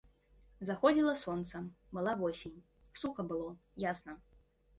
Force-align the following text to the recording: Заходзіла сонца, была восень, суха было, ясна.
Заходзіла 0.69 1.13
сонца, 1.23 1.61
была 1.99 2.15
восень, 2.23 2.57
суха 3.03 3.21
было, 3.35 3.49
ясна. 3.91 4.13